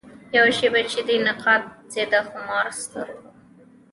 [0.37, 3.27] یوه شېبه چي دي نقاب سي د خمارو سترګو